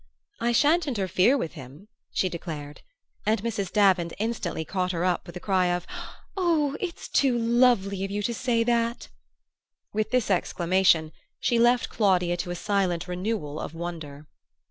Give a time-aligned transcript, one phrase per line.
[0.39, 2.81] "I sha'n't interfere with him," she declared;
[3.23, 3.71] and Mrs.
[3.71, 5.85] Davant instantly caught her up with a cry of,
[6.35, 9.09] "Oh, it's too lovely of you to say that!"
[9.93, 14.25] With this exclamation she left Claudia to a silent renewal of wonder.